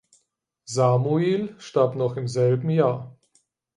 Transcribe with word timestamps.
Samuil 0.65 1.53
starb 1.59 1.95
noch 1.95 2.17
im 2.17 2.27
selben 2.27 2.71
Jahr. 2.71 3.15